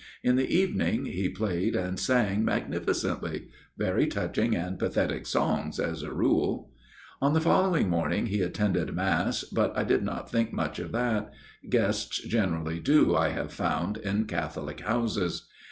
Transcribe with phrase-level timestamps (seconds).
[0.23, 6.11] In the evening he played and sang magnificently; very touching and pathetic songs, as a
[6.11, 6.71] rule."
[7.21, 11.31] On the following morning he attended Mass, but I did not think much of that.
[11.69, 15.47] Guests gener ally do, I have found, in Catholic houses.